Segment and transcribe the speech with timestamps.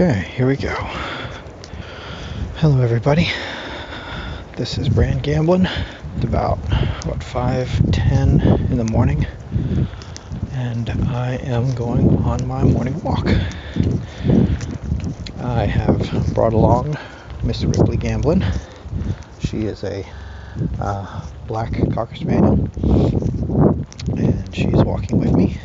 [0.00, 0.74] Okay, here we go.
[2.56, 3.28] Hello, everybody.
[4.56, 5.68] This is Brand Gamblin.
[6.16, 6.56] It's about
[7.04, 9.26] what five ten in the morning,
[10.52, 13.26] and I am going on my morning walk.
[15.38, 16.96] I have brought along
[17.44, 18.42] Miss Ripley Gamblin.
[19.40, 20.06] She is a
[20.80, 22.70] uh, black cocker spaniel,
[24.16, 25.58] and she's walking with me.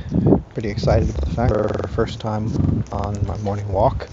[0.56, 4.08] Pretty excited about the fact her first time on my morning walk.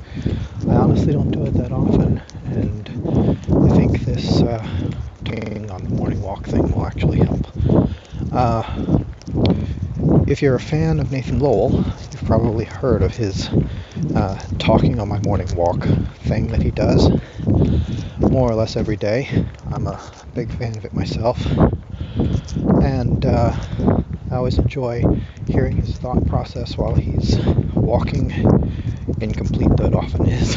[0.69, 2.89] I honestly don't do it that often, and
[3.71, 4.59] I think this uh,
[5.71, 7.47] on the morning walk thing will actually help.
[8.33, 8.65] Uh,
[10.27, 13.49] if you're a fan of Nathan Lowell, you've probably heard of his
[14.17, 15.87] uh, talking on my morning walk
[16.25, 17.09] thing that he does
[18.19, 19.47] more or less every day.
[19.71, 20.01] I'm a
[20.35, 21.41] big fan of it myself.
[22.83, 24.02] And uh,
[24.33, 25.05] I always enjoy
[25.47, 27.39] hearing his thought process while he's
[27.75, 28.31] walking,
[29.21, 30.57] incomplete though it often is.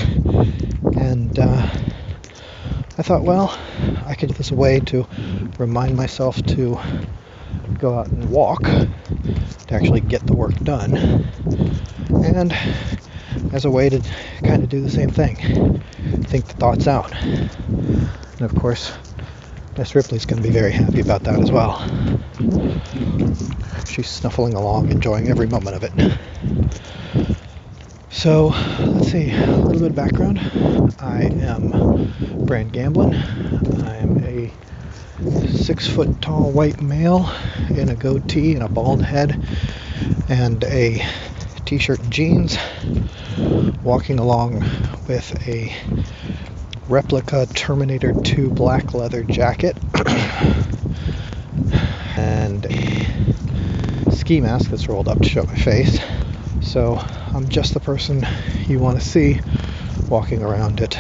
[0.98, 1.70] And uh,
[2.98, 3.60] I thought, well,
[4.06, 5.06] I could this a way to
[5.60, 6.80] remind myself to
[7.78, 10.96] go out and walk to actually get the work done.
[12.10, 12.54] And
[13.52, 14.02] as a way to
[14.42, 15.82] kind of do the same thing,
[16.24, 17.14] think the thoughts out.
[17.14, 18.94] And of course,
[19.78, 21.86] Miss Ripley's going to be very happy about that as well.
[23.88, 26.18] She's snuffling along, enjoying every moment of it.
[28.10, 28.48] So,
[28.80, 30.40] let's see, a little bit of background.
[31.00, 32.12] I am
[32.46, 33.14] Brand Gamblin.
[33.14, 34.52] I am a
[35.48, 37.30] six foot tall white male
[37.70, 39.42] in a goatee and a bald head
[40.28, 41.06] and a
[41.66, 42.58] t shirt and jeans,
[43.84, 44.60] walking along
[45.08, 45.74] with a
[46.88, 49.78] replica Terminator 2 black leather jacket
[52.18, 53.15] and a
[54.12, 56.00] ski mask that's rolled up to show my face.
[56.62, 56.96] So
[57.34, 58.26] I'm just the person
[58.68, 59.40] you want to see
[60.10, 60.98] walking around it.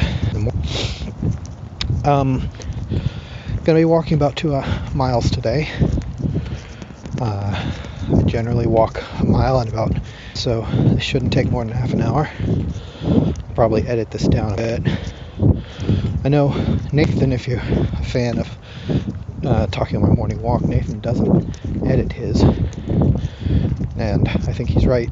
[2.05, 2.47] Um,
[3.63, 5.69] gonna be walking about two uh, miles today.
[7.19, 7.71] Uh,
[8.15, 9.91] I generally walk a mile in about,
[10.33, 12.29] so it shouldn't take more than half an hour.
[13.55, 14.81] Probably edit this down a bit.
[16.23, 16.49] I know
[16.91, 18.57] Nathan, if you're a fan of
[19.45, 22.43] uh, talking my morning walk, Nathan doesn't edit his,
[23.97, 25.09] and I think he's right.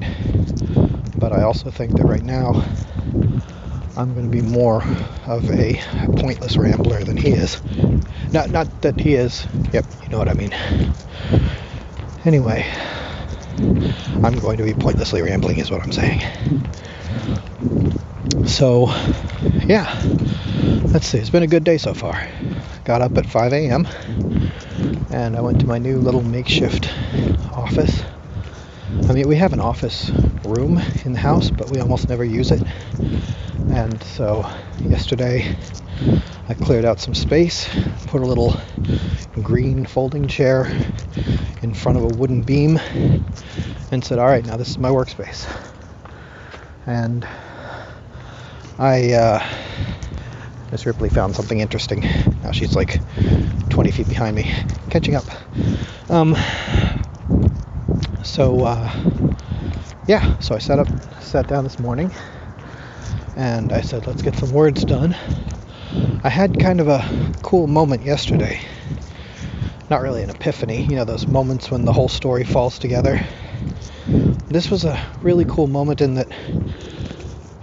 [1.17, 2.63] But I also think that right now
[3.95, 4.83] I'm going to be more
[5.25, 5.79] of a
[6.17, 7.61] pointless rambler than he is.
[8.31, 9.47] Not not that he is.
[9.71, 10.53] Yep, you know what I mean.
[12.25, 12.65] Anyway,
[14.23, 16.21] I'm going to be pointlessly rambling, is what I'm saying.
[18.47, 18.87] So,
[19.65, 20.01] yeah,
[20.85, 21.17] let's see.
[21.17, 22.27] It's been a good day so far.
[22.85, 23.87] Got up at 5 a.m.
[25.11, 26.89] and I went to my new little makeshift
[27.51, 28.03] office.
[29.13, 30.09] I mean, we have an office
[30.43, 32.63] room in the house, but we almost never use it.
[33.69, 34.43] And so,
[34.79, 35.55] yesterday,
[36.49, 37.69] I cleared out some space,
[38.07, 38.59] put a little
[39.43, 40.65] green folding chair
[41.61, 42.79] in front of a wooden beam,
[43.91, 45.47] and said, All right, now this is my workspace.
[46.87, 47.23] And
[48.79, 49.47] I, uh,
[50.71, 52.01] Miss Ripley found something interesting.
[52.41, 52.99] Now she's like
[53.69, 54.51] 20 feet behind me,
[54.89, 55.25] catching up.
[56.09, 56.35] Um,
[58.23, 58.91] so, uh,
[60.07, 60.87] yeah, so I sat up,
[61.21, 62.11] sat down this morning,
[63.35, 65.15] and I said, let's get some words done.
[66.23, 68.61] I had kind of a cool moment yesterday.
[69.89, 73.19] Not really an epiphany, you know, those moments when the whole story falls together.
[74.47, 76.31] This was a really cool moment in that,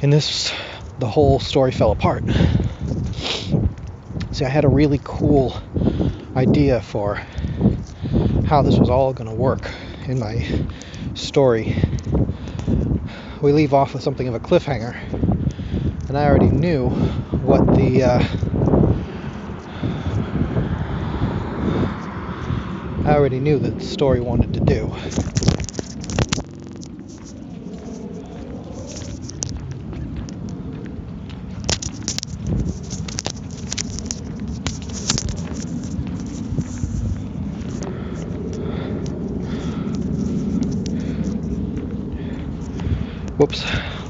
[0.01, 0.53] in this,
[0.99, 2.25] the whole story fell apart.
[4.33, 5.57] See, I had a really cool
[6.37, 7.17] idea for
[8.47, 9.71] how this was all going to work
[10.07, 10.47] in my
[11.15, 11.77] story.
[13.41, 14.95] We leave off with something of a cliffhanger,
[16.09, 18.23] and I already knew what the uh,
[23.09, 25.50] I already knew that the story wanted to do.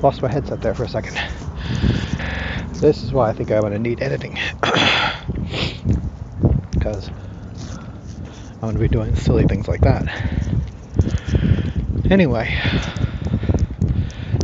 [0.03, 1.19] Lost my headset there for a second.
[2.81, 4.39] This is why I think I'm going to need editing.
[6.73, 7.11] Because
[8.55, 10.09] I'm going to be doing silly things like that.
[12.11, 12.59] Anyway,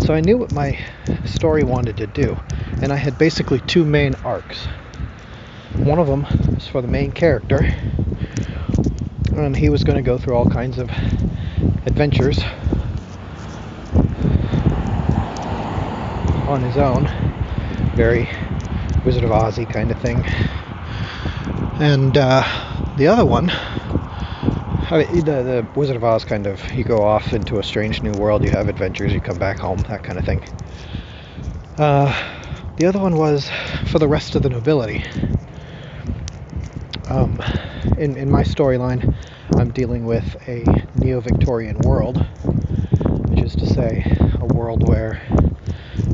[0.00, 0.78] so I knew what my
[1.24, 2.36] story wanted to do,
[2.82, 4.66] and I had basically two main arcs.
[5.76, 7.74] One of them was for the main character,
[9.34, 10.90] and he was going to go through all kinds of
[11.86, 12.38] adventures
[16.46, 17.06] on his own.
[17.94, 18.28] Very
[19.04, 20.24] Wizard of Ozzy kind of thing.
[21.80, 22.42] And uh,
[22.96, 27.32] the other one, I mean, the, the Wizard of Oz kind of, you go off
[27.32, 30.24] into a strange new world, you have adventures, you come back home, that kind of
[30.24, 30.40] thing.
[31.76, 32.14] Uh,
[32.76, 33.50] the other one was
[33.88, 35.04] for the rest of the nobility.
[37.08, 37.42] Um,
[37.98, 39.14] in, in my storyline,
[39.56, 40.64] I'm dealing with a
[40.94, 42.24] neo Victorian world,
[43.28, 44.04] which is to say,
[44.40, 45.20] a world where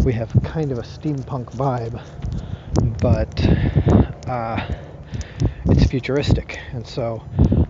[0.05, 2.03] we have kind of a steampunk vibe,
[3.01, 4.67] but uh,
[5.67, 6.59] it's futuristic.
[6.73, 7.23] And so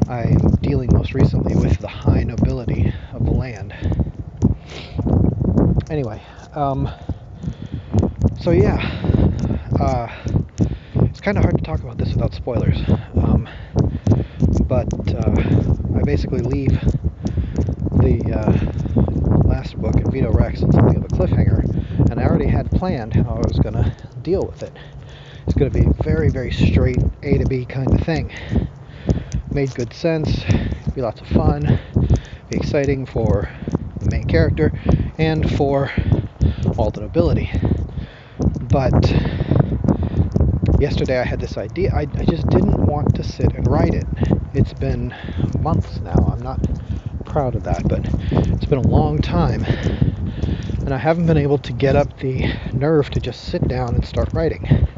[0.09, 3.75] I'm dealing most recently with the high nobility of the land.
[5.91, 6.23] Anyway,
[6.55, 6.89] um,
[8.41, 8.79] so yeah,
[9.79, 10.09] uh,
[11.03, 12.79] it's kind of hard to talk about this without spoilers.
[13.17, 13.49] Um,
[14.63, 15.35] but uh,
[15.97, 16.73] I basically leave
[18.01, 22.71] the uh, last book Invito Rex and something of a cliffhanger, and I already had
[22.71, 24.77] planned how I was going to deal with it.
[25.47, 28.33] It's going to be very, very straight A to B kind of thing.
[29.53, 30.45] Made good sense,
[30.95, 31.79] be lots of fun,
[32.49, 33.51] be exciting for
[34.01, 34.73] the main character
[35.19, 35.91] and for
[36.79, 37.51] all the nobility.
[38.61, 39.13] But
[40.81, 41.93] yesterday I had this idea.
[41.95, 44.07] I, I just didn't want to sit and write it.
[44.55, 45.15] It's been
[45.61, 46.17] months now.
[46.33, 46.61] I'm not
[47.25, 48.01] proud of that, but
[48.53, 49.65] it's been a long time.
[50.85, 54.05] And I haven't been able to get up the nerve to just sit down and
[54.05, 54.89] start writing.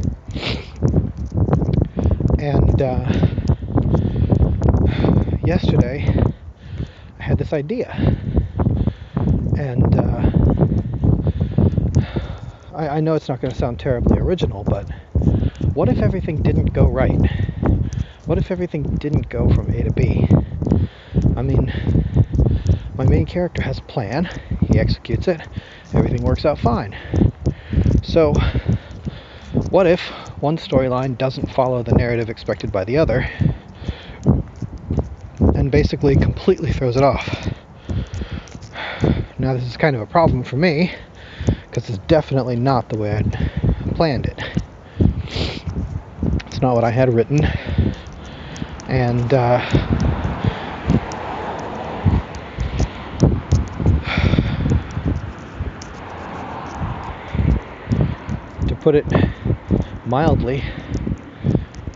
[2.39, 3.13] And uh,
[5.45, 6.09] yesterday,
[7.21, 7.93] I had this idea.
[9.59, 10.31] And uh,
[12.75, 14.89] I, I know it's not going to sound terribly original, but
[15.75, 17.21] what if everything didn't go right?
[18.25, 20.27] What if everything didn't go from A to B?
[21.37, 21.71] I mean,
[22.95, 24.29] my main character has a plan,
[24.71, 25.41] he executes it,
[25.93, 26.97] everything works out fine.
[28.03, 28.33] So,
[29.71, 30.01] what if
[30.41, 33.29] one storyline doesn't follow the narrative expected by the other
[35.55, 37.53] and basically completely throws it off?
[39.39, 40.95] Now, this is kind of a problem for me
[41.47, 44.41] because it's definitely not the way I'd planned it.
[46.47, 47.45] It's not what I had written
[48.87, 49.59] and uh,
[58.69, 59.07] to put it
[60.05, 60.63] mildly,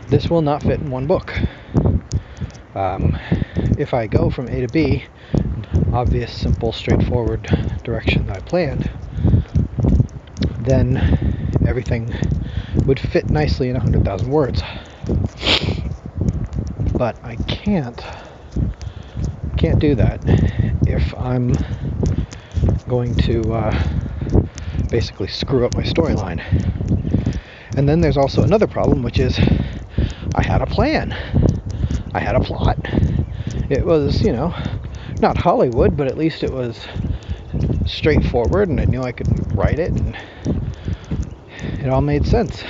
[0.08, 1.38] this will not fit in one book.
[2.74, 3.14] Um,
[3.76, 5.04] if I go from A to B,
[5.92, 7.42] obvious, simple, straightforward
[7.84, 8.90] direction that I planned,
[10.60, 10.96] then
[11.66, 12.10] everything
[12.86, 14.62] would fit nicely in 100,000 words
[16.94, 18.02] but I can't
[19.58, 20.20] can't do that
[20.86, 21.52] if I'm
[22.88, 23.97] going to uh,
[24.90, 26.40] basically screw up my storyline.
[27.76, 29.38] And then there's also another problem, which is
[30.34, 31.12] I had a plan.
[32.14, 32.78] I had a plot.
[33.70, 34.54] It was, you know,
[35.20, 36.86] not Hollywood, but at least it was
[37.86, 40.16] straightforward, and I knew I could write it, and
[41.80, 42.64] it all made sense.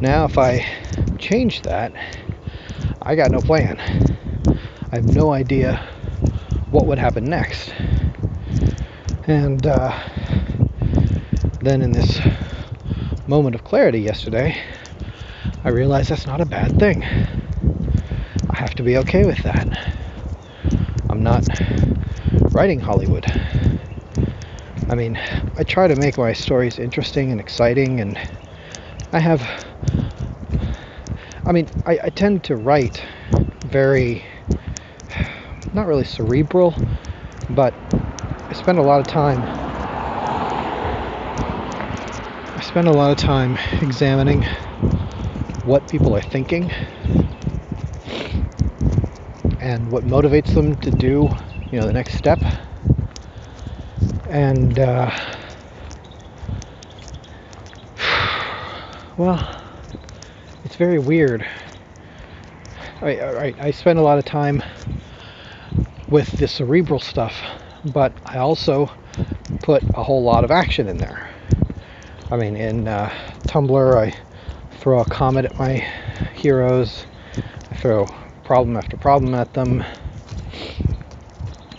[0.00, 0.66] Now, if I
[1.18, 1.92] change that,
[3.02, 3.78] I got no plan.
[4.92, 5.76] I have no idea
[6.70, 7.72] what would happen next.
[9.26, 9.90] And uh,
[11.66, 12.20] then in this
[13.26, 14.56] moment of clarity yesterday,
[15.64, 17.02] I realized that's not a bad thing.
[17.02, 19.66] I have to be okay with that.
[21.10, 21.46] I'm not
[22.52, 23.26] writing Hollywood.
[24.88, 25.18] I mean,
[25.56, 28.16] I try to make my stories interesting and exciting, and
[29.12, 29.42] I have
[31.46, 33.04] I mean, I, I tend to write
[33.66, 34.24] very,
[35.72, 36.74] not really cerebral,
[37.50, 39.40] but I spend a lot of time.
[42.56, 44.42] I spend a lot of time examining
[45.64, 46.70] what people are thinking
[49.62, 51.26] and what motivates them to do,
[51.72, 52.38] you know, the next step.
[54.28, 55.10] And, uh,
[59.16, 59.62] well,
[60.66, 61.46] it's very weird.
[63.00, 64.62] I, I, I spend a lot of time
[66.10, 67.32] with the cerebral stuff,
[67.86, 68.90] but I also
[69.62, 71.35] put a whole lot of action in there.
[72.28, 73.12] I mean, in uh,
[73.46, 74.14] Tumbler, I
[74.80, 75.74] throw a comment at my
[76.34, 77.06] heroes,
[77.70, 78.12] I throw
[78.44, 79.84] problem after problem at them.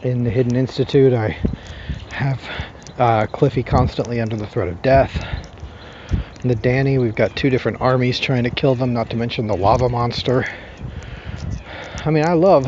[0.04, 1.38] In the Hidden Institute, I
[2.12, 2.42] have
[2.98, 5.12] uh, Cliffy constantly under the threat of death
[6.44, 6.98] In the Danny.
[6.98, 10.46] We've got two different armies trying to kill them, not to mention the lava monster.
[12.06, 12.66] I mean, I love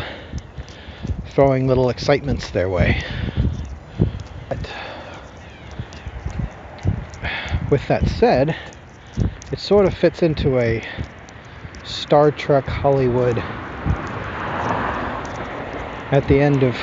[1.28, 3.02] throwing little excitements their way.
[4.50, 4.70] But
[7.70, 8.56] with that said,
[9.52, 10.84] it sort of fits into a
[11.84, 13.38] Star Trek Hollywood
[16.12, 16.76] at the end of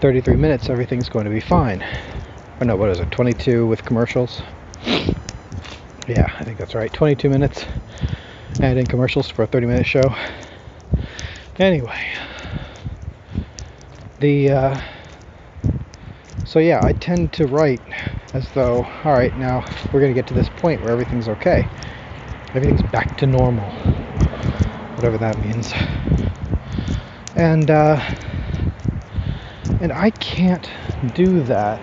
[0.00, 1.82] 33 minutes everything's going to be fine.
[2.60, 3.10] Or no, what is it?
[3.10, 4.42] 22 with commercials.
[6.06, 6.92] Yeah, I think that's right.
[6.92, 7.64] 22 minutes
[8.60, 10.14] add in commercials for a 30 minute show.
[11.58, 12.12] Anyway,
[14.18, 14.80] the uh,
[16.44, 17.82] so yeah, I tend to write
[18.32, 21.68] as though, all right, now we're going to get to this point where everything's okay,
[22.54, 23.68] everything's back to normal,
[24.96, 25.72] whatever that means,
[27.36, 28.00] and uh,
[29.80, 30.68] and I can't
[31.14, 31.80] do that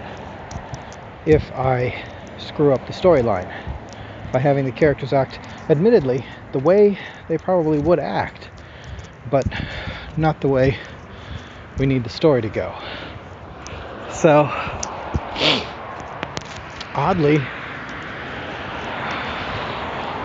[1.25, 2.05] if I
[2.37, 3.51] screw up the storyline
[4.31, 5.39] by having the characters act,
[5.69, 8.49] admittedly, the way they probably would act,
[9.29, 9.45] but
[10.15, 10.77] not the way
[11.77, 12.73] we need the story to go.
[14.11, 14.45] So,
[16.97, 17.39] oddly,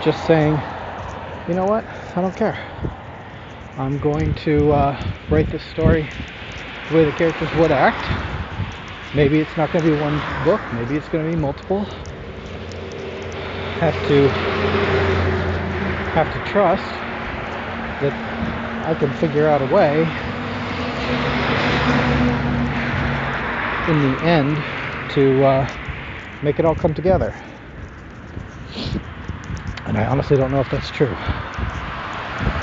[0.00, 0.58] just saying,
[1.46, 1.84] you know what,
[2.16, 2.58] I don't care.
[3.76, 4.98] I'm going to uh,
[5.28, 6.08] write this story
[6.88, 8.08] the way the characters would act.
[9.14, 11.86] Maybe it's not going to be one book, maybe it's going to be multiple.
[13.80, 14.30] Have to
[16.14, 16.84] have to trust
[18.00, 18.14] that
[18.86, 20.10] I can figure out a way
[23.88, 24.56] in the end
[25.10, 25.81] to uh,
[26.42, 27.34] make it all come together.
[29.86, 31.14] And I honestly don't know if that's true.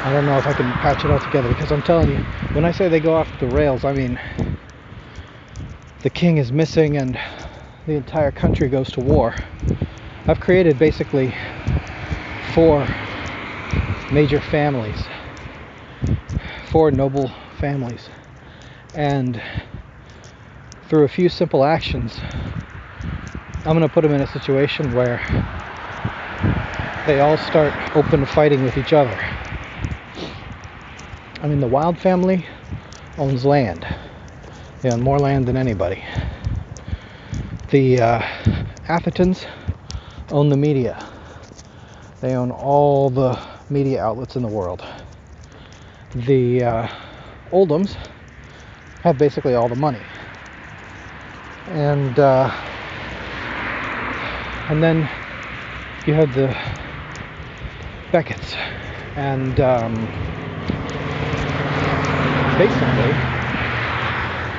[0.03, 2.17] I don't know if I can patch it all together because I'm telling you,
[2.53, 4.19] when I say they go off the rails, I mean
[6.01, 7.19] the king is missing and
[7.87, 9.33] the entire country goes to war.
[10.27, 11.35] I've created basically
[12.53, 12.87] four
[14.11, 15.07] major families,
[16.71, 18.09] four noble families,
[18.93, 19.41] and
[20.87, 22.19] through a few simple actions,
[23.65, 25.17] I'm going to put them in a situation where
[27.05, 29.13] they all start open fighting with each other.
[31.41, 32.45] I mean, the Wild family
[33.17, 33.85] owns land.
[34.81, 36.01] They own more land than anybody.
[37.69, 38.21] The uh,
[38.87, 39.45] Athertons
[40.31, 41.05] own the media.
[42.21, 43.37] They own all the
[43.69, 44.85] media outlets in the world.
[46.15, 46.87] The uh,
[47.51, 47.97] Oldhams
[49.03, 50.01] have basically all the money.
[51.67, 52.68] And uh,
[54.69, 55.09] and then
[56.05, 56.47] you have the
[58.13, 58.55] Becketts,
[59.15, 60.07] and um,
[62.55, 63.11] basically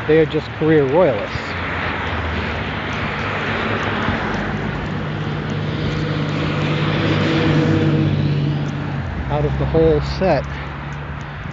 [0.09, 1.51] they are just career royalists.
[9.31, 10.45] out of the whole set,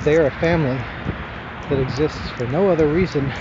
[0.04, 0.84] they are a family
[1.70, 3.32] that exists for no other reason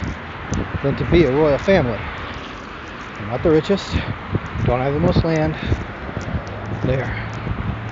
[0.82, 1.98] than to be a royal family.
[3.16, 3.96] They're not the richest,
[4.66, 5.56] don't have the most land.
[6.84, 7.16] They're,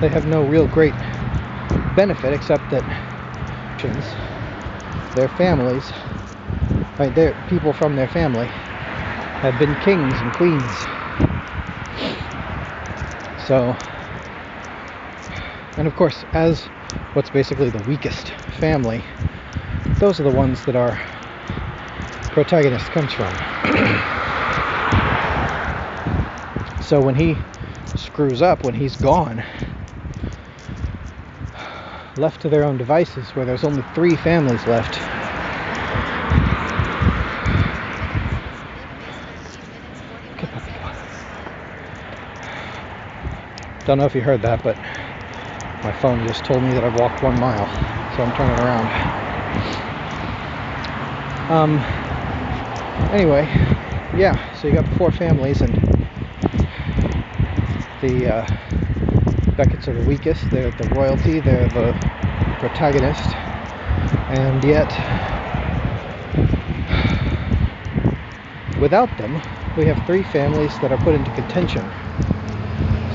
[0.00, 0.94] they have no real great
[1.94, 2.84] benefit except that
[5.14, 5.92] their families,
[6.98, 8.48] right, their people from their family
[9.40, 10.86] have been kings and queens.
[13.46, 13.76] So
[15.76, 16.70] and of course, as
[17.14, 19.04] what's basically the weakest family,
[20.00, 21.00] those are the ones that our
[22.32, 23.38] protagonist comes from.
[26.84, 27.36] so when he
[27.96, 29.42] screws up, when he's gone,
[32.16, 35.00] left to their own devices, where there's only three families left.
[43.86, 44.76] Don't know if you heard that, but
[45.82, 47.66] my phone just told me that I've walked one mile,
[48.14, 48.90] so I'm turning around.
[51.50, 51.78] Um,
[53.12, 53.44] anyway,
[54.16, 55.94] yeah, so you got four families, and
[58.04, 58.46] the uh,
[59.56, 61.94] Becketts are the weakest, they're the royalty, they're the
[62.58, 63.34] protagonist,
[64.28, 64.92] and yet,
[68.78, 69.40] without them,
[69.78, 71.90] we have three families that are put into contention.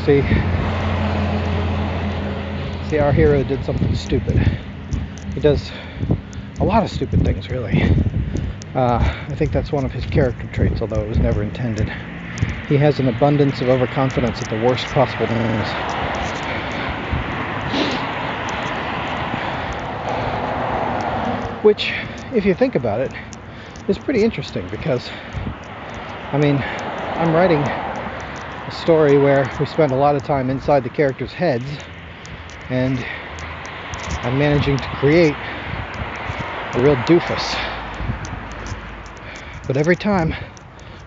[0.06, 0.24] See,
[2.90, 4.40] See, our hero did something stupid.
[5.36, 5.70] He does
[6.60, 7.84] a lot of stupid things, really.
[8.74, 8.98] Uh,
[9.30, 11.92] I think that's one of his character traits, although it was never intended.
[12.70, 15.74] He has an abundance of overconfidence at the worst possible times.
[21.64, 21.92] Which,
[22.32, 23.12] if you think about it,
[23.88, 25.10] is pretty interesting because,
[26.32, 26.64] I mean,
[27.18, 27.68] I'm writing
[28.68, 31.72] a story where we spend a lot of time inside the characters' heads
[32.70, 33.04] and
[34.24, 35.38] I'm managing to create
[36.76, 37.58] a real doofus.
[39.66, 40.36] But every time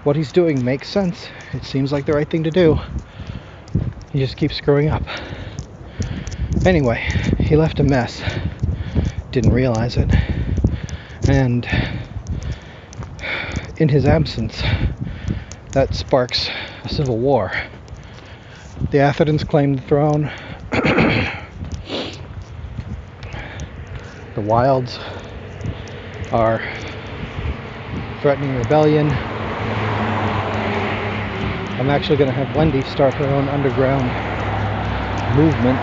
[0.04, 1.28] what he's doing makes sense.
[1.52, 2.78] It seems like the right thing to do.
[4.10, 5.02] He just keeps screwing up.
[6.64, 7.00] Anyway,
[7.38, 8.22] he left a mess.
[9.30, 10.10] Didn't realize it.
[11.28, 11.66] And
[13.76, 14.60] in his absence,
[15.72, 16.50] that sparks
[16.84, 17.52] a civil war.
[18.90, 20.30] The Athertons claim the throne.
[24.34, 24.98] the Wilds
[26.32, 26.60] are
[28.20, 29.31] threatening rebellion.
[31.82, 34.08] I'm actually going to have Wendy start her own underground
[35.34, 35.80] movement.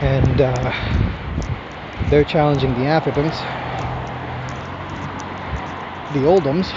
[0.00, 0.70] And uh,
[2.08, 3.34] they're challenging the Athertons.
[6.12, 6.72] The Oldhams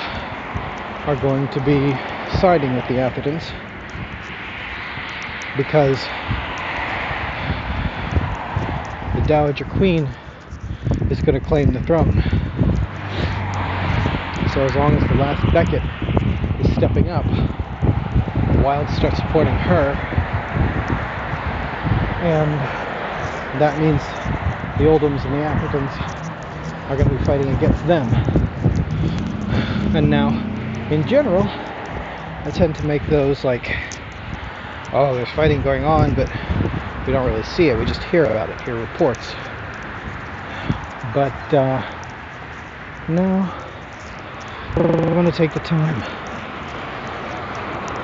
[1.06, 1.94] are going to be
[2.40, 3.46] siding with the Athertons
[5.56, 6.02] because
[9.14, 10.10] the Dowager Queen
[11.12, 12.45] is going to claim the throne.
[14.56, 15.84] So as long as the last Beckett
[16.66, 17.26] is stepping up,
[18.56, 19.92] the Wilds start supporting her,
[22.24, 24.02] and that means
[24.80, 25.92] the Oldhams and the Athertons
[26.90, 28.08] are going to be fighting against them.
[29.94, 30.30] And now,
[30.90, 33.76] in general, I tend to make those like,
[34.94, 36.30] oh, there's fighting going on, but
[37.06, 37.78] we don't really see it.
[37.78, 39.34] We just hear about it, hear reports.
[41.14, 41.84] But uh,
[43.10, 43.65] no,
[44.78, 46.04] I'm going to take the time.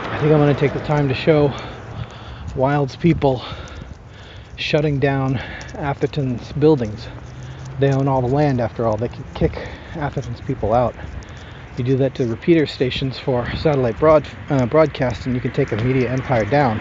[0.09, 1.53] I think I'm going to take the time to show
[2.55, 3.43] Wild's people
[4.55, 5.35] shutting down
[5.75, 7.09] Atherton's buildings.
[7.81, 8.95] They own all the land after all.
[8.95, 10.95] They can kick Atherton's people out.
[11.77, 15.73] You do that to repeater stations for satellite broad, uh, broadcast, and you can take
[15.73, 16.79] a media empire down.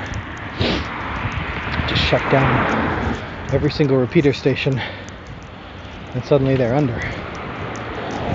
[1.89, 6.95] Just shut down every single repeater station, and suddenly they're under.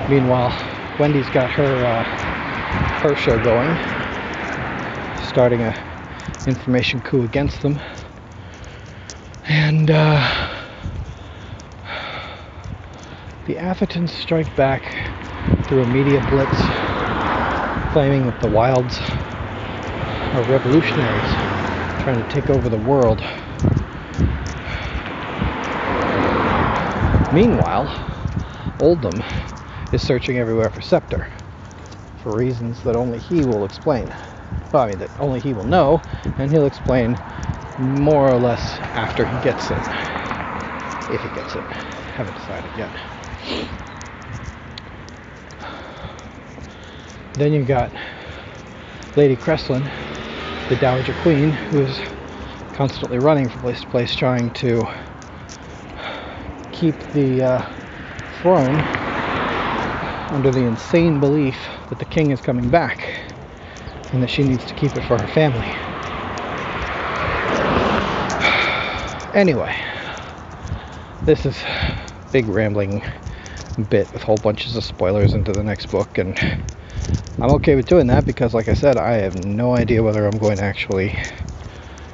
[0.10, 0.52] Meanwhile,
[1.00, 2.04] Wendy's got her uh,
[3.02, 3.68] her show going,
[5.28, 5.76] starting a
[6.48, 7.78] information coup against them,
[9.50, 10.56] and uh,
[13.46, 14.84] the Athertons strike back
[15.66, 16.62] through a media blitz,
[17.92, 21.32] claiming that the Wilds are revolutionaries
[22.04, 23.20] trying to take over the world.
[27.34, 27.90] Meanwhile,
[28.80, 29.22] Oldham
[29.96, 31.26] is searching everywhere for Scepter
[32.22, 34.14] for reasons that only he will explain.
[34.74, 36.02] Well, I mean, that only he will know,
[36.38, 37.18] and he'll explain
[37.80, 39.82] more or less after he gets it.
[41.14, 41.64] If he gets it.
[42.18, 42.92] Haven't decided yet.
[47.38, 47.90] Then you've got
[49.16, 49.90] Lady Creslin,
[50.68, 51.98] the Dowager Queen, who is
[52.74, 54.86] constantly running from place to place trying to
[56.74, 57.66] keep the uh,
[58.42, 58.95] throne
[60.36, 61.56] under the insane belief
[61.88, 63.00] that the king is coming back
[64.12, 65.66] and that she needs to keep it for her family.
[69.34, 69.74] Anyway,
[71.22, 71.58] this is
[72.34, 73.02] big rambling
[73.90, 76.38] bit with whole bunches of spoilers into the next book and
[77.38, 80.38] I'm okay with doing that because like I said I have no idea whether I'm
[80.38, 81.18] going to actually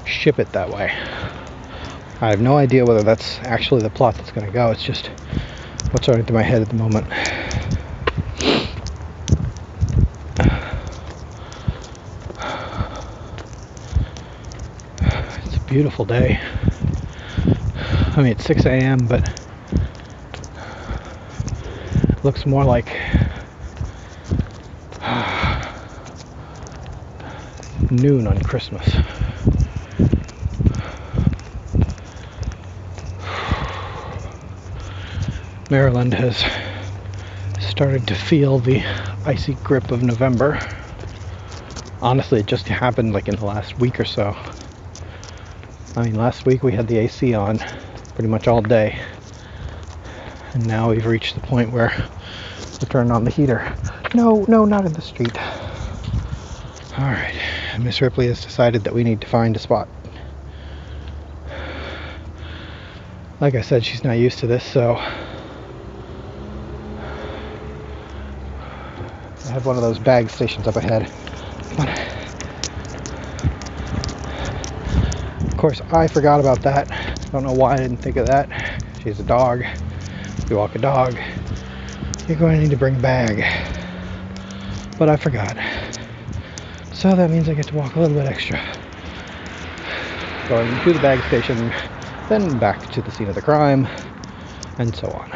[0.05, 0.91] ship it that way.
[2.21, 4.69] I have no idea whether that's actually the plot that's going to go.
[4.69, 5.07] It's just
[5.91, 7.07] what's running through my head at the moment.
[15.43, 16.37] It's a beautiful day.
[17.45, 19.23] I mean, it's 6 a.m., but
[22.25, 22.89] looks more like
[27.89, 28.97] noon on Christmas.
[35.69, 36.43] Maryland has
[37.61, 38.83] started to feel the
[39.23, 40.59] icy grip of November.
[42.01, 44.35] Honestly, it just happened like in the last week or so.
[45.95, 47.59] I mean, last week we had the AC on
[48.15, 48.97] pretty much all day.
[50.53, 51.93] And now we've reached the point where
[52.81, 53.75] we're turning on the heater.
[54.13, 55.37] No, no, not in the street.
[56.97, 57.35] Alright,
[57.79, 59.89] Miss Ripley has decided that we need to find a spot.
[63.41, 64.95] Like I said, she's not used to this, so
[69.45, 71.11] I have one of those bag stations up ahead.
[75.61, 76.87] Course, I forgot about that.
[77.31, 78.49] Don't know why I didn't think of that.
[79.03, 79.63] She's a dog.
[80.49, 81.15] You walk a dog,
[82.27, 83.45] you're going to need to bring a bag.
[84.97, 85.55] But I forgot.
[86.93, 88.59] So that means I get to walk a little bit extra.
[90.49, 91.71] Going to the bag station,
[92.27, 93.87] then back to the scene of the crime,
[94.79, 95.31] and so on.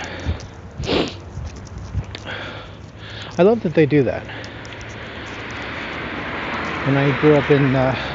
[3.38, 4.26] I love that they do that.
[6.88, 8.15] When I grew up in uh,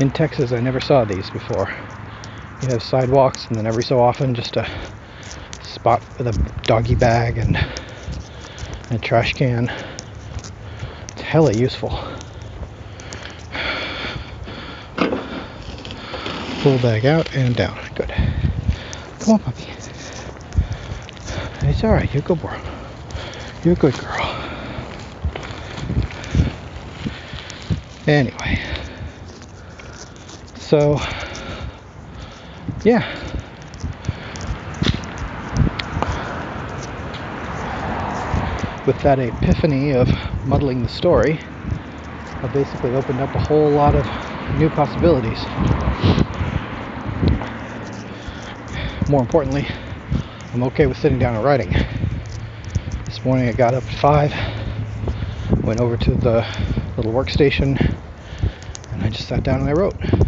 [0.00, 1.72] in Texas, I never saw these before.
[2.62, 4.68] You have sidewalks, and then every so often, just a
[5.62, 7.56] spot with a doggy bag and
[8.90, 9.70] a trash can.
[11.12, 11.90] It's hella useful.
[16.62, 17.78] Pull bag out and down.
[17.94, 18.12] Good.
[19.20, 19.64] Come on, puppy.
[21.62, 22.12] It's alright.
[22.12, 22.60] You're a good girl.
[23.62, 24.50] You're a good girl.
[28.06, 28.73] Anyway.
[30.64, 30.98] So,
[32.84, 33.04] yeah.
[38.86, 40.08] With that epiphany of
[40.46, 41.38] muddling the story,
[42.42, 44.06] I basically opened up a whole lot of
[44.58, 45.38] new possibilities.
[49.10, 49.66] More importantly,
[50.54, 51.72] I'm okay with sitting down and writing.
[53.04, 56.46] This morning I got up at 5, went over to the
[56.96, 57.78] little workstation,
[58.92, 60.23] and I just sat down and I wrote.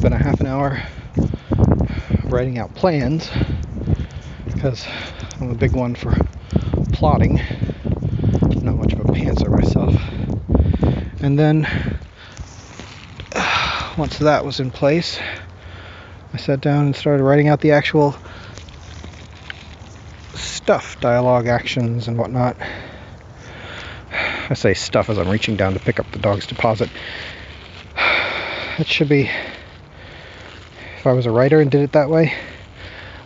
[0.00, 0.82] Spent a half an hour
[2.24, 3.28] writing out plans
[4.46, 4.86] because
[5.38, 6.16] I'm a big one for
[6.94, 7.38] plotting.
[7.38, 9.94] I'm not much of a pantser myself.
[11.22, 11.68] And then
[13.98, 15.20] once that was in place,
[16.32, 18.16] I sat down and started writing out the actual
[20.32, 22.56] stuff, dialogue, actions, and whatnot.
[24.48, 26.88] I say stuff as I'm reaching down to pick up the dog's deposit.
[28.78, 29.28] It should be,
[31.00, 32.34] if I was a writer and did it that way,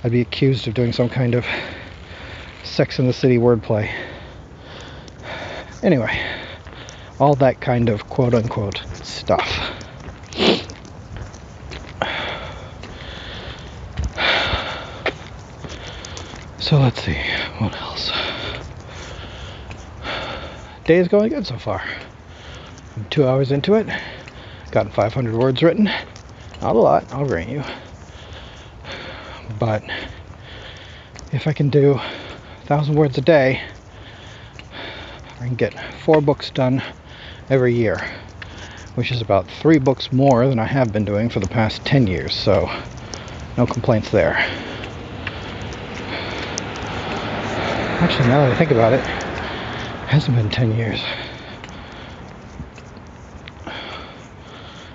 [0.05, 1.45] I'd be accused of doing some kind of
[2.63, 3.93] Sex in the City wordplay.
[5.83, 6.17] Anyway,
[7.19, 9.49] all that kind of quote unquote stuff.
[16.61, 17.19] So let's see,
[17.59, 18.13] what else?
[20.85, 21.83] Day is going good so far.
[22.95, 23.89] I'm two hours into it,
[24.71, 25.91] gotten 500 words written.
[26.64, 27.62] Not a lot, I'll grant you.
[29.59, 29.83] But
[31.31, 33.61] if I can do a thousand words a day,
[35.40, 35.74] I can get
[36.07, 36.83] four books done
[37.50, 38.11] every year,
[38.94, 42.07] which is about three books more than I have been doing for the past 10
[42.07, 42.66] years, so
[43.59, 44.33] no complaints there.
[48.00, 51.05] Actually, now that I think about it, it hasn't been 10 years.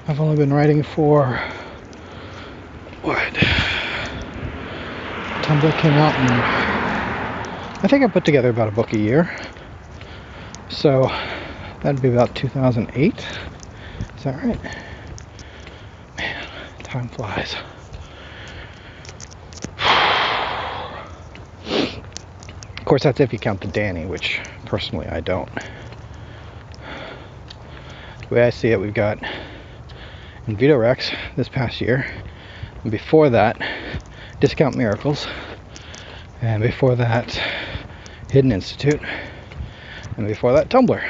[0.08, 1.40] I've only been writing for
[3.10, 3.34] what?
[5.42, 6.30] Tumbler came out in
[7.82, 9.36] I think I put together about a book a year.
[10.70, 11.10] So
[11.82, 13.16] that'd be about 2008.
[14.16, 14.60] Is that right?
[16.18, 16.48] Man,
[16.84, 17.56] time flies.
[22.78, 25.50] Of course, that's if you count the Danny, which personally I don't.
[28.28, 29.18] The way I see it, we've got
[30.46, 32.06] Invito Rex this past year.
[32.88, 33.62] Before that,
[34.40, 35.28] Discount Miracles.
[36.42, 37.40] And before that,
[38.30, 39.02] Hidden Institute,
[40.16, 41.04] and before that, Tumbler.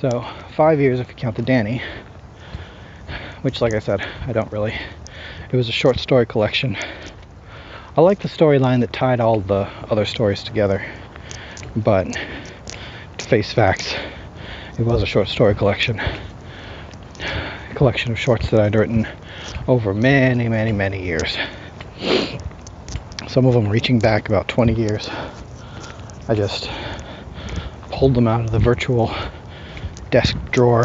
[0.00, 1.80] So, five years if you count the Danny,
[3.42, 4.74] which, like I said, I don't really.
[5.52, 6.76] It was a short story collection.
[7.96, 10.84] I like the storyline that tied all the other stories together,
[11.76, 12.06] but
[13.18, 13.94] to face facts,
[14.78, 16.00] it was a short story collection.
[17.20, 19.06] A collection of shorts that I'd written
[19.68, 21.36] over many, many, many years.
[23.28, 25.08] Some of them reaching back about 20 years.
[26.28, 26.70] I just
[27.90, 29.14] pulled them out of the virtual
[30.10, 30.84] desk drawer,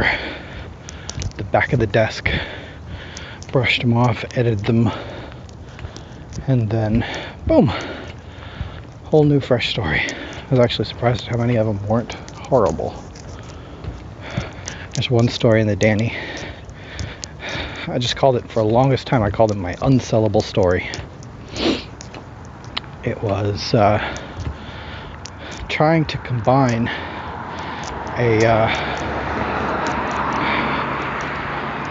[1.38, 2.30] the back of the desk,
[3.52, 4.90] brushed them off, edited them,
[6.48, 7.06] and then
[7.48, 7.72] boom,
[9.06, 10.02] whole new fresh story.
[10.02, 12.94] I was actually surprised at how many of them weren't horrible.
[14.94, 16.16] There's one story in the Danny.
[17.88, 19.22] I just called it for the longest time.
[19.22, 20.90] I called it my unsellable story.
[23.04, 23.74] It was.
[23.74, 24.00] Uh,
[25.76, 26.88] trying to combine
[28.18, 28.68] a uh,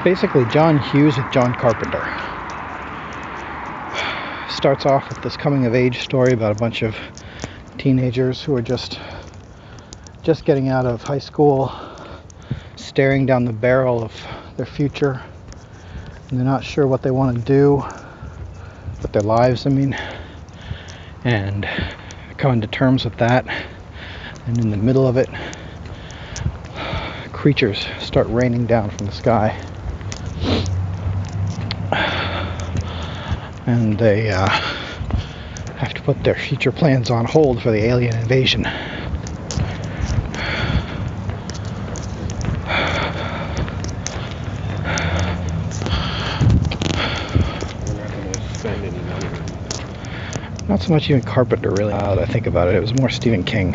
[0.02, 2.02] basically John Hughes with John Carpenter.
[4.48, 6.96] Starts off with this coming of age story about a bunch of
[7.76, 8.98] teenagers who are just
[10.22, 11.70] just getting out of high school,
[12.76, 14.12] staring down the barrel of
[14.56, 15.20] their future,
[16.28, 17.84] and they're not sure what they want to do
[19.02, 19.96] with their lives, I mean,
[21.24, 21.68] and
[22.36, 23.46] coming to terms with that
[24.46, 25.28] and in the middle of it,
[27.32, 29.50] creatures start raining down from the sky.
[33.66, 34.46] And they uh,
[35.76, 38.66] have to put their future plans on hold for the alien invasion.
[50.74, 51.92] Not so much even Carpenter, really.
[51.92, 53.74] Now that I think about it, it was more Stephen King.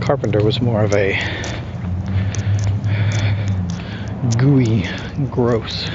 [0.00, 1.16] Carpenter was more of a
[4.36, 4.84] gooey,
[5.30, 5.88] gross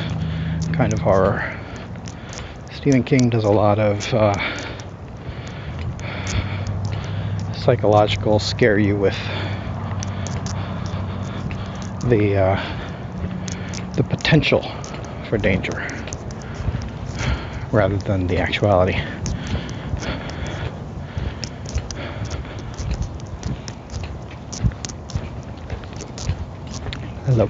[0.72, 1.60] kind of horror.
[2.74, 4.34] Stephen King does a lot of uh,
[7.54, 9.18] psychological scare you with
[12.06, 14.62] the uh, the potential
[15.28, 15.93] for danger
[17.74, 18.94] rather than the actuality.
[27.26, 27.50] Hello.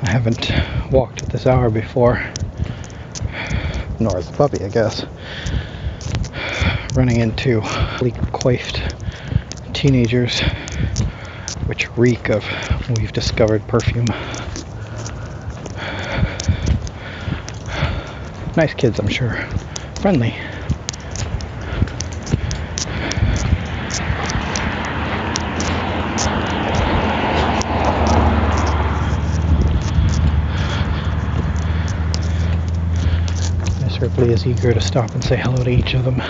[0.00, 0.52] I haven't
[0.92, 2.22] walked at this hour before,
[4.04, 5.04] nor has the puppy, I guess.
[6.94, 7.60] Running into
[8.32, 8.94] coiffed
[9.72, 10.40] teenagers,
[11.66, 12.44] which reek of
[12.96, 14.06] we've discovered perfume.
[18.56, 19.34] Nice kids, I'm sure.
[20.00, 20.34] Friendly.
[34.16, 36.22] Ripley is eager to stop and say hello to each of them.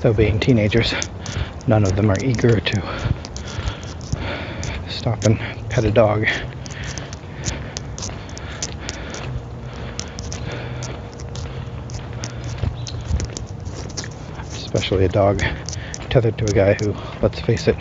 [0.00, 0.92] Though being teenagers,
[1.68, 3.12] none of them are eager to
[4.88, 6.26] stop and pet a dog.
[14.40, 15.40] Especially a dog
[16.10, 17.76] tethered to a guy who, let's face it,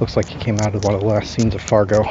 [0.00, 2.02] looks like he came out of one of the last scenes of Fargo.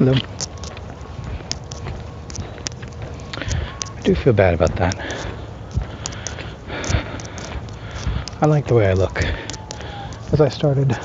[0.00, 0.14] Hello.
[3.36, 4.96] I do feel bad about that.
[8.40, 9.22] I like the way I look.
[10.32, 10.98] As I started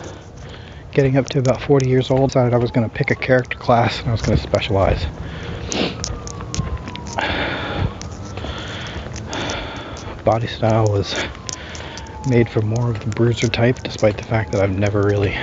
[0.94, 3.16] getting up to about 40 years old, I decided I was going to pick a
[3.16, 5.06] character class and I was going to specialize.
[10.24, 11.14] Body style was
[12.30, 15.38] made for more of the bruiser type, despite the fact that I've never really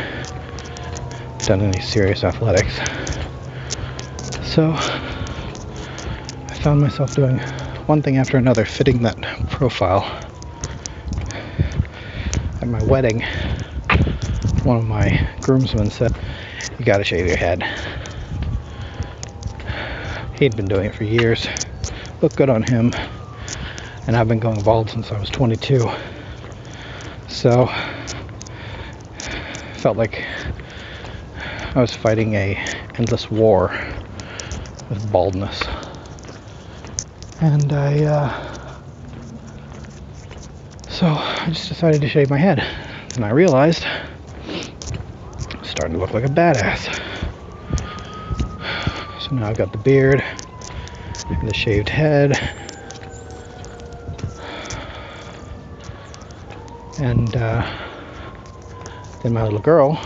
[1.41, 3.12] done any serious athletics.
[4.55, 7.39] So I found myself doing
[7.87, 10.03] one thing after another, fitting that profile.
[12.61, 13.23] At my wedding,
[14.65, 16.15] one of my groomsmen said,
[16.79, 17.63] You gotta shave your head.
[20.35, 21.49] He'd been doing it for years.
[22.21, 22.93] Looked good on him.
[24.07, 25.91] And I've been going bald since I was 22.
[27.27, 27.71] So,
[29.77, 30.23] felt like
[31.75, 32.55] I was fighting a
[32.99, 33.75] endless war
[34.93, 35.63] with baldness.
[37.41, 38.59] And I, uh,
[40.89, 42.63] so I just decided to shave my head.
[43.15, 47.01] And I realized I'm starting to look like a badass.
[49.23, 50.23] So now I've got the beard,
[51.31, 52.33] and the shaved head,
[56.99, 57.79] and uh,
[59.23, 59.99] then my little girl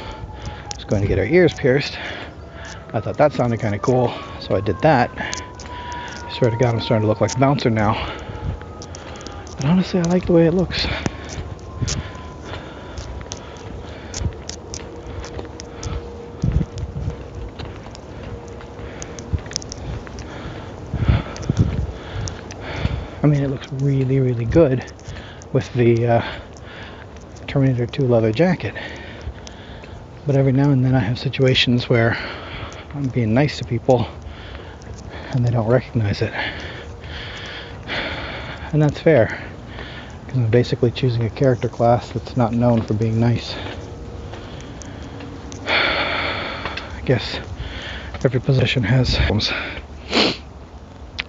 [0.75, 1.99] was going to get her ears pierced.
[2.93, 4.15] I thought that sounded kind of cool,
[4.47, 5.11] so I did that.
[5.19, 7.95] I swear to God, I'm starting to look like a bouncer now.
[9.57, 10.87] But honestly, I like the way it looks.
[23.23, 24.85] I mean, it looks really, really good
[25.53, 26.33] with the uh,
[27.49, 28.77] Terminator 2 leather jacket.
[30.25, 32.17] But every now and then I have situations where
[32.95, 34.07] I'm being nice to people
[35.33, 36.33] and they don't recognize it.
[38.73, 39.43] And that's fair.
[40.21, 43.55] Because I'm basically choosing a character class that's not known for being nice.
[45.67, 47.39] I guess
[48.25, 49.53] every position has problems.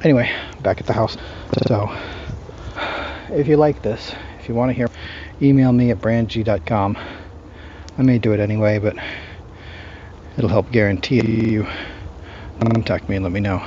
[0.03, 0.31] Anyway,
[0.62, 1.17] back at the house.
[1.67, 1.95] So,
[3.29, 4.88] if you like this, if you want to hear,
[5.41, 6.97] email me at brandg.com.
[7.97, 8.95] I may do it anyway, but
[10.38, 11.67] it'll help guarantee you
[12.60, 13.62] contact me and let me know.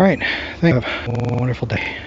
[0.00, 0.18] All right,
[0.56, 0.80] thank you.
[1.04, 1.99] Have a wonderful day.